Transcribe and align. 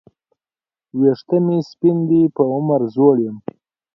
وېښته 0.99 1.37
مي 1.45 1.57
سپین 1.69 1.97
دي 2.09 2.21
په 2.35 2.43
عمر 2.55 2.81
زوړ 2.93 3.15
یم 3.25 3.37